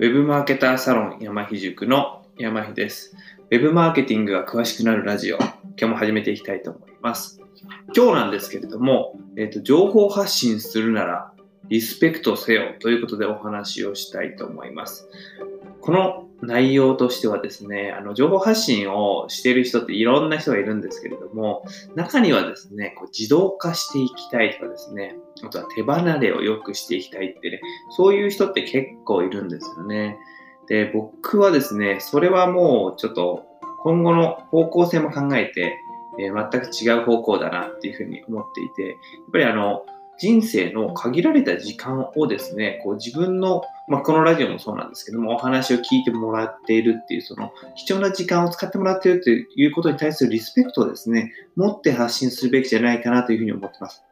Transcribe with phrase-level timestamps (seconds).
[0.00, 3.14] ウェブマーケターサロン山ひ塾の山ひです。
[3.50, 7.38] ウェブマーケティングが詳しくなるラジオ、今日も始めていきたいと思います。
[7.94, 11.34] 今日なんですけれども、えっと情報発信するなら
[11.68, 15.06] リスペクトせよということでお話をしたいと思います。
[15.82, 21.64] この内容としてはですね、あの情報発信をしている人っていろんな人がいるんですけれども、
[21.94, 30.18] 中にはですね、こう自動化していきたいとかですね、あとは手離れを良くしていきたいってね、そういう人って結構いるんですよね。
[30.68, 33.44] で、僕はですね、それはもうちょっと
[33.82, 35.78] 今後の方向性も考えて、
[36.18, 38.96] えー全く違う方向だなっていうふうに思っていて、やっ
[39.32, 39.84] ぱりあの、
[40.18, 54.04] 人生の限られた時間をですね、こう自分の、まあ、このラジオもそうなんですけども、お話を聞いてもらっているっていう、その貴重な時間を使ってもらっているということに対するリスペクトをですね、持って発信するべきじゃないかなというふうに思ってます。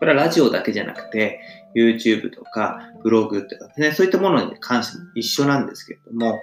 [0.00, 1.40] これはラジオだけじゃなくて、
[1.76, 6.40] YouTube とかブログとかですね、そういったものに関しても一緒なんですけれども、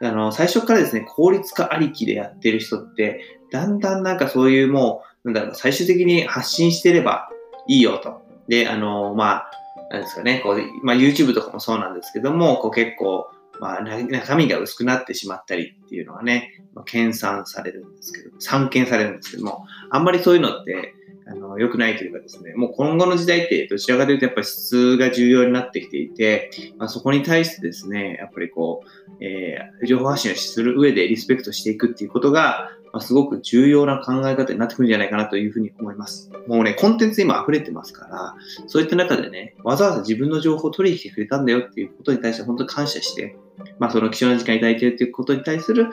[0.00, 7.28] あの、最初からですね、効率化ありきでやってる人って、だんだんなんかそういうもう、なんだろう、最終的に発信してれば
[7.66, 8.22] いいよと。
[8.46, 9.50] で、あの、まあ、
[9.90, 20.94] なんですかね、こう、まあ YouTube とかもそうなんですけども、こう結構、まあ、中身が薄くなってしまったりっていうのがね、まあ、研鑽されるんですけど、散見されるんですけども、あんまりそういうのって、
[21.26, 36.30] あの、良くないというかですね、もう今後の時代ってどちらかというとやっぱり質が重要になってきていて、まあ、そこに対してですね、やっぱりこう、えー情報発信をする上でリスペクトしていくっていうことが、まあ、すごく重要な考え方になってくるんじゃないかなというふうに思います。
[36.48, 38.34] もうね、コンテンツ今溢れてますから、
[38.66, 43.36] そういった中でね、わざわざ自分の情報を取りに来てくれたんだよっていうことに対して本当に感謝して、
[43.78, 45.84] まあ、その貴重な時間いただいているということに対する、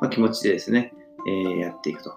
[0.00, 0.92] まあ、気持ちでですね、
[1.26, 2.14] えーやっていくと。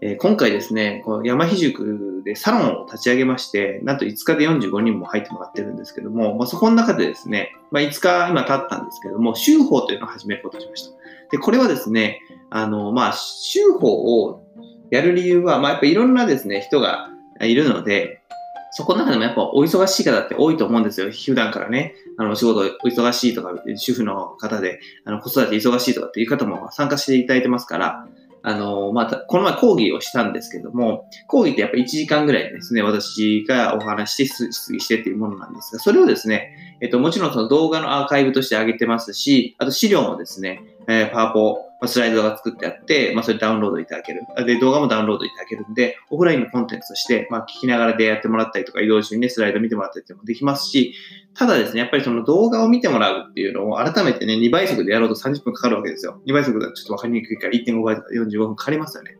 [0.00, 10.96] えー今回ですね、この山ひ塾でサロンを立ち上げまして、なんと5日で45人も入ってもらってるんですけども、まあ、そこの中でですね、まあ、5日今経ったんですけども、週報というのを始めることにしました。
[11.32, 12.20] で、これはですね、
[12.50, 14.44] あの、まあ、週報を
[14.90, 17.10] やる理由は、まあ、やっぱいろんなですね、人が
[17.40, 18.22] いるので、
[18.70, 21.10] そこの中でもやっぱお忙しい方って多いと思うんですよ。
[21.10, 28.06] 普段からね、あの、お仕事お忙しいとか、主婦の方で、あの、子育て忙しいとかっていう方も参加していただいてますから、
[28.42, 44.22] あの、まあ、たこの前講義をしたんですけども、講義ってやっぱ1時間ぐらいですね、私がお話しして、質疑してっていうものなんですが、それをですね、えっと、もちろんその動画のアーカイブとして上げてますし、あと資料もですね、えーパワポ、まスライドが作ってあって、まあ、それダウンロードいただける。
[44.46, 50.94] で、動画もダウンロードいただけるんで、オフラインのコンテンツとして、まあ、聞きながらでやってもらったりとか、移動中にね、スライド見てもらったりっていうのもできますし、
[51.34, 56.20] ただですね、やっぱりその動画を見てもらうっていうのを改めてね、2倍速でやろうと30分かかるわけですよ。
[56.26, 59.16] 2倍速だとちょっとわかりにくいから1.5倍とか45分かかりますよね。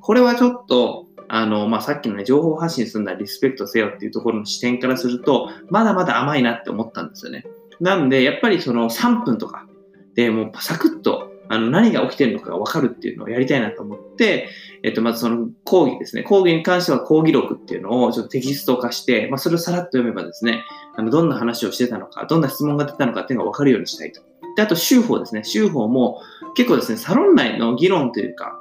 [0.00, 7.46] これはちょっと、あの、まあ、さっきのね、情報発信するならリスペクトせよっていうところの視点からすると、まだまだ甘いなって思ったんですよね。
[7.80, 9.66] なんで、やっぱりその3分とか
[10.14, 11.31] でもうサクッと
[11.62, 14.48] の何が起きてるのかが分かるっていうのをやりたいなと思って、
[14.82, 16.22] えっと、まずその講義ですね。
[16.22, 20.64] 講義に関しては講義録っていうのをちょっとテキスト化して、まあ、それをさらっと読めばですね、
[20.96, 24.20] あのどんな話をしてたのか、どんな質問が出たのかっていうのが分かるようにしたいと。
[24.56, 25.44] で、あと、週報ですね。
[25.44, 26.20] 週報も
[26.54, 28.58] 結構ですね、サロン内の議論というか、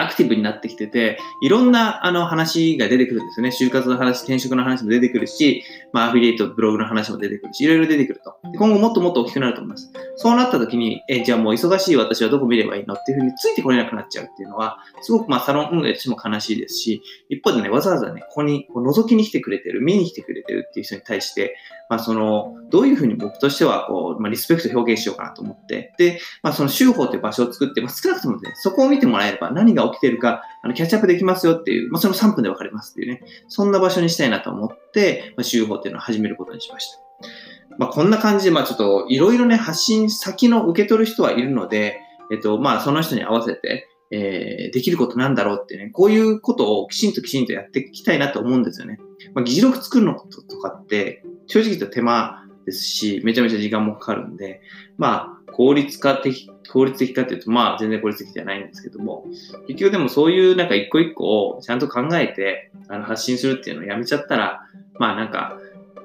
[0.00, 3.50] アクティブになってきてて、いろんなあの話が出てくるんですよね。
[3.50, 8.36] 就活の話、転職の話も出てくるし、まあ、アフィリエイト、ブログの話も出てくるし、いろいろ出てくると。
[8.56, 9.90] 今後もっともっと大きくなると思います。
[10.20, 21.56] そうなった時に、え、じゃあもう忙しい私はどこ見ればいいのっていうふうについてこれなくなっちゃうっていうのは、すごくまあサロン運営としても悲しいですし、一方でね、わざわざね、ここにこう覗きに来てくれてる、見に来てくれてるっていう人に対して、
[21.88, 37.07] まあその、どういうふうに僕としてはこう、まあリスペクト表現しようかなと思って、で、まあその週報という場所を作って、まあ少なくともね、そこを見てもらえれば何が起きてるか、あの、キャッチアップできますよっていう、まあその3分でわかりますっていうね、そんな場所にしたいなと思って、まあ、週報っていうのを始めることにしました。
[37.78, 42.00] まあ、こんな感じで、まあ、ちょっと、いろいろね、発信先の受け取る人はいるので、
[42.30, 48.98] えっと、まあ、その人に合わせて、えーできることなんだろうってね、こういうことをきちんときちんとやっていきたいなと思うんですよね。
[49.34, 54.60] まあ、議事録作るのとかって、正直言うと手間ですし、めちゃめちゃ時間もかかるんで、
[54.96, 59.24] まあ、効率化的、効率的かっていうと、まあ、全然効率的じゃないんですけども、
[59.66, 64.62] 結局でもそういうなんか一個一個をちゃんと考えて、あの、発信するっていうのをやめちゃったら、
[64.98, 65.58] まあなんか、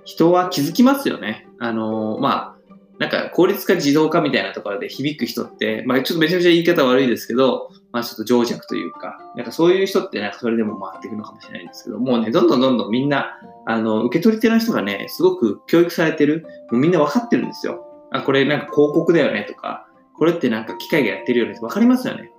[0.05, 1.47] 人は気づきますよね。
[1.59, 17.85] あのーまあ、なんか効率化自動化みたいなところで響く人って、まあちょっとめちゃめちゃ言い方悪いですけど、まあちょっと情弱というか、なんかそういう人ってなんかそれでも回っていくのかもしれないんですけど、もうね、どんどんどんどんみんな、あの、受け取り手の人がね、すごく教育されてる、もうみんな分かってるんですよ。
[18.11, 22.31] あ、これなんか広告だよねとか、これってなんか機械がやってるよねって分かりますよね。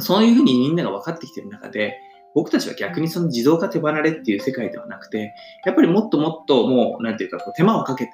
[0.00, 1.98] そういうふうにみんなが分かってきてる中で、
[2.34, 5.34] 僕たちは逆にその自動化手離れっていう世界ではなくて、
[5.64, 8.12] やっぱりもっともっともう、なんていうか、こう手間をかけて、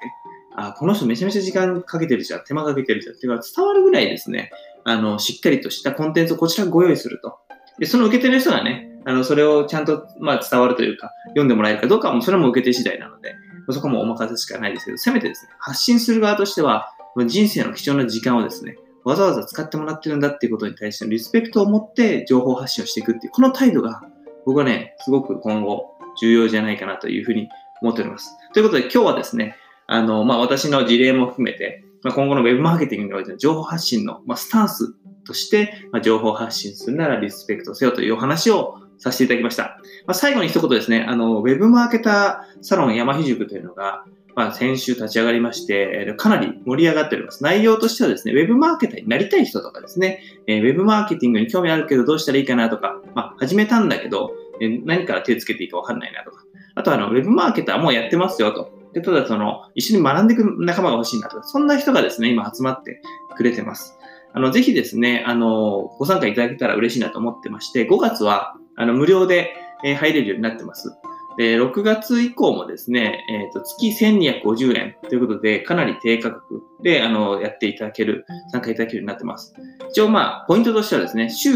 [0.55, 4.51] あ、この人めちゃめちゃ時間かけてるじゃん、手間かけてるじゃんっていうのが伝わるぐらいですね、
[4.83, 7.37] あの、しっかりとしたコンテンツをこちらご用意すると。
[7.79, 13.35] で、その受け手の人がね、あの、それをちゃんと、まあ、伝わるというか、読んでもらえるかどうかはもうそれも受け手次第なので、
[13.69, 16.91] そこもお任せしかないですけど、せめてですね、発信する側としては、
[17.27, 24.01] 人生の貴重な時間をですね、わざわざ使ってもらってるんだっていうことに対してのリスペクトを持って情報発信をしていくっていう、この態度が
[24.45, 27.47] 僕はね、すごく今後重要じゃないかなというふうに
[27.81, 28.35] 思っております。
[28.53, 29.55] ということで今日はですね、
[29.87, 39.79] あの、まあ、私の事例も含めて、まあ、今後の Web マーケティングにおいての情報発信の、まあ、スタンスとして、まあ、情報発信するならリスペクトせよというお話をさせていただきました。
[40.05, 44.05] まあ、最後に一言ですね、あの、Web マーケターサロン山ひ塾というのが、
[44.35, 47.43] まあ、先週立ち上がりまして、かなり盛り上がっております。
[47.43, 56.43] 内容としてはですね、ウェブマーケターになりたい人とかですね、えー、ウェブマーケティングに興味あるけどどうしたらいいかなとか、まあ、始めたんだけど、えー、何から手つけていいかわかんないなとか、
[56.75, 58.73] あとあの、ウェブマーケターもうやってますよと。
[58.93, 63.01] で、ただその、一緒に学んでいく仲間が欲しいなとか、そんな人がですね、今集まって
[63.37, 63.97] くれてます。
[64.35, 70.97] あの、ぜひですね、あの、ご参加いただけたら嬉しいなと思ってまして、5月は、あの、無料でえ入れるようになってます。
[71.37, 79.53] で、6月以降もですね、えっ、ー、と、月1250円ということで、かなり低価格で、あの、やっていただける、参加いただけるようになってます。
[79.89, 81.51] 一応、まあ、ポイントとしてはですね、週、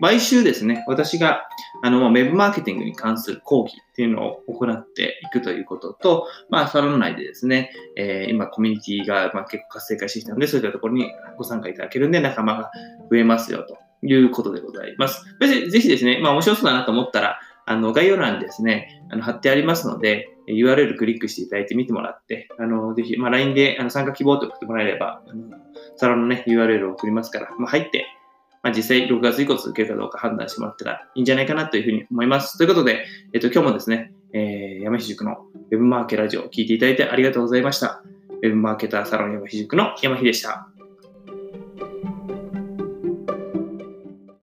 [0.00, 1.46] 毎週ですね、私が、
[1.82, 12.70] あの、ウェブマーケティングに関する講義っていうのを行っていくということと、まあ、サロン内でですね、えー、今、コミュニティが、まあ、結構活性化してきたので、そういったところにご参加いただけるんで、仲間が
[13.10, 15.22] 増えますよということでございます。
[15.38, 25.56] 別にぜひですね、まあ、面白そうだなと思ったら、あの、概要欄にですね、あの、貼ってありますので、URL クリックしていただいて見てもらって、あの、ぜひ、まあ、LINE であの参加希望と送ってもらえれば、あの、
[25.96, 28.06] サロンのね、URL を送りますから、まあ、入って、
[28.62, 32.58] まあ、実際6月以降続けるかどうか判断してもらったらいいんじゃないかなというふうに思います。
[32.58, 38.02] ということで、えっと、今日もですね、えー、山ひ塾の Web マーケラジオを聞いていただいてありがとうございました。
[38.42, 40.69] Web マーケターサロン山ひ塾の山ひでした。